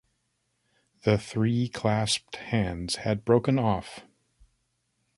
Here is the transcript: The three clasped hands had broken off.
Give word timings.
The 1.03 1.19
three 1.19 1.69
clasped 1.69 2.35
hands 2.37 2.95
had 2.95 3.23
broken 3.23 3.59
off. 3.59 3.99